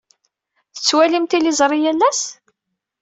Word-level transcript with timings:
Tettwalim 0.75 1.25
tiliẓri 1.25 1.79
yal 1.83 2.01
ass? 2.09 2.21